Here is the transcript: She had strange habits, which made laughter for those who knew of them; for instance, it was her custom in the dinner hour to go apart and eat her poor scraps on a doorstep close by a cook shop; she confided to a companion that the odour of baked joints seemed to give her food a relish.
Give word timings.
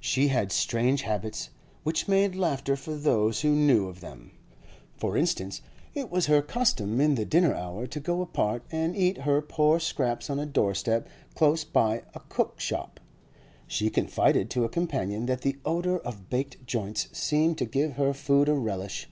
She 0.00 0.26
had 0.26 0.50
strange 0.50 1.02
habits, 1.02 1.50
which 1.84 2.08
made 2.08 2.34
laughter 2.34 2.74
for 2.74 2.94
those 2.96 3.42
who 3.42 3.50
knew 3.50 3.86
of 3.86 4.00
them; 4.00 4.32
for 4.96 5.16
instance, 5.16 5.62
it 5.94 6.10
was 6.10 6.26
her 6.26 6.42
custom 6.42 7.00
in 7.00 7.14
the 7.14 7.24
dinner 7.24 7.54
hour 7.54 7.86
to 7.86 8.00
go 8.00 8.20
apart 8.20 8.64
and 8.72 8.96
eat 8.96 9.18
her 9.18 9.40
poor 9.40 9.78
scraps 9.78 10.28
on 10.28 10.40
a 10.40 10.46
doorstep 10.46 11.08
close 11.36 11.62
by 11.62 12.02
a 12.12 12.18
cook 12.28 12.58
shop; 12.58 12.98
she 13.68 13.88
confided 13.88 14.50
to 14.50 14.64
a 14.64 14.68
companion 14.68 15.26
that 15.26 15.42
the 15.42 15.58
odour 15.64 16.00
of 16.00 16.28
baked 16.28 16.66
joints 16.66 17.06
seemed 17.12 17.56
to 17.58 17.64
give 17.64 17.92
her 17.92 18.12
food 18.12 18.48
a 18.48 18.54
relish. 18.54 19.08